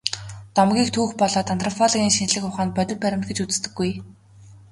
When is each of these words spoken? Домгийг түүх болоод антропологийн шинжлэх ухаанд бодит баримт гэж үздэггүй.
Домгийг 0.55 0.89
түүх 0.95 1.11
болоод 1.21 1.47
антропологийн 1.55 2.15
шинжлэх 2.17 2.43
ухаанд 2.49 2.71
бодит 2.77 2.99
баримт 3.03 3.25
гэж 3.27 3.37
үздэггүй. 3.45 3.91